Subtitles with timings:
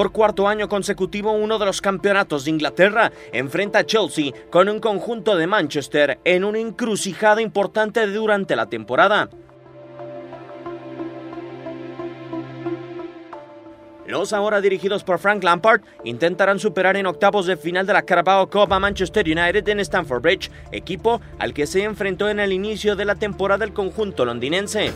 [0.00, 4.80] Por cuarto año consecutivo, uno de los campeonatos de Inglaterra enfrenta a Chelsea con un
[4.80, 9.28] conjunto de Manchester en una encrucijada importante durante la temporada.
[14.10, 18.50] Los ahora dirigidos por Frank Lampard intentarán superar en octavos de final de la Carabao
[18.50, 22.96] Cup a Manchester United en Stamford Bridge, equipo al que se enfrentó en el inicio
[22.96, 24.90] de la temporada el conjunto londinense.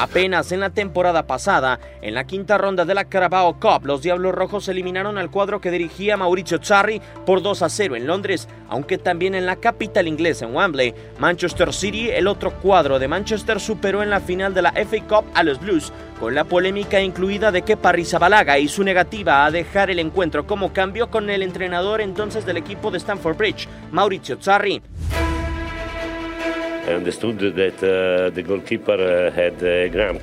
[0.00, 4.34] Apenas en la temporada pasada, en la quinta ronda de la Carabao Cup, los Diablos
[4.34, 8.96] Rojos eliminaron al cuadro que dirigía Mauricio Sarri por 2 a 0 en Londres, aunque
[8.96, 14.02] también en la capital inglesa en Wembley, Manchester City, el otro cuadro de Manchester superó
[14.02, 17.62] en la final de la FA Cup a los Blues, con la polémica incluida de
[17.62, 22.46] que Rizabalaga y su negativa a dejar el encuentro como cambio con el entrenador entonces
[22.46, 24.80] del equipo de Stamford Bridge, Maurizio Zarri.
[26.88, 30.22] I understood that uh, the goalkeeper uh, had a cramp,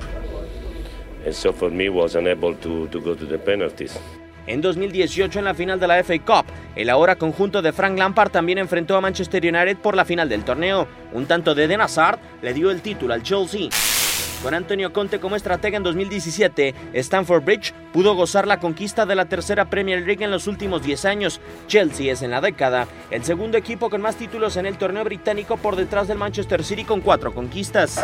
[1.24, 3.98] and so for me was unable to, to go to the penalties.
[4.46, 8.30] En 2018 en la final de la FA Cup, el ahora conjunto de Frank Lampard
[8.30, 10.88] también enfrentó a Manchester United por la final del torneo.
[11.12, 13.68] Un tanto de Den Hazard le dio el título al Chelsea.
[14.42, 19.26] Con Antonio Conte como estratega en 2017, Stanford Bridge pudo gozar la conquista de la
[19.26, 21.40] tercera Premier League en los últimos 10 años.
[21.66, 25.56] Chelsea es en la década el segundo equipo con más títulos en el torneo británico
[25.56, 27.98] por detrás del Manchester City con cuatro conquistas.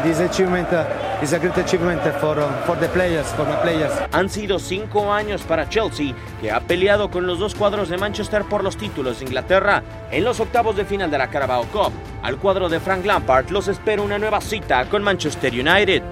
[4.12, 8.42] Han sido cinco años para Chelsea, que ha peleado con los dos cuadros de Manchester
[8.44, 9.82] por los títulos de Inglaterra.
[10.10, 13.68] En los octavos de final de la Carabao Cup, al cuadro de Frank Lampard los
[13.68, 16.02] espera una nueva cita con Manchester United.